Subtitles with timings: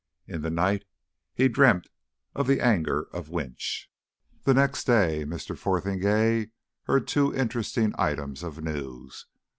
[0.25, 0.85] In the night
[1.31, 1.87] he dreamt
[2.33, 3.87] of the anger of Winch.
[4.45, 5.55] The next day Mr.
[5.55, 6.49] Fotheringay
[6.85, 9.27] heard two interesting items of news.